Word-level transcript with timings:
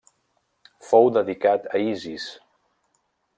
Fou 0.87 1.09
dedicat 1.17 1.67
a 1.75 1.83
Isis. 1.91 2.27